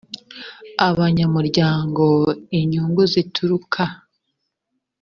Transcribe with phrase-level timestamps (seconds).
[0.87, 2.05] abanyamuryango
[2.59, 3.83] inyungu zituruka